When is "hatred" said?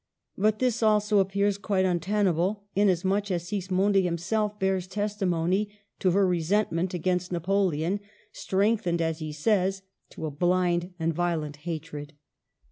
11.57-12.13